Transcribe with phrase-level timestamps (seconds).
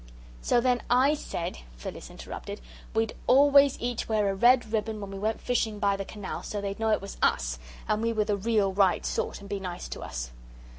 [0.41, 2.59] "So then I said," Phyllis interrupted,
[2.95, 6.59] "we'd always each wear a red ribbon when we went fishing by the canal, so
[6.59, 9.87] they'd know it was US, and we were the real, right sort, and be nice
[9.89, 10.31] to us!"